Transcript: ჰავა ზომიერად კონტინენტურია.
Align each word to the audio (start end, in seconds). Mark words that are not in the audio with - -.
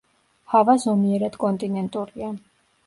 ჰავა 0.53 0.75
ზომიერად 0.85 1.39
კონტინენტურია. 1.47 2.37